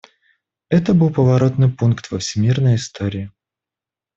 Это 0.69 0.95
был 0.95 1.11
поворотный 1.13 1.71
пункт 1.71 2.09
во 2.09 2.17
всемирной 2.17 2.77
истории. 2.77 3.31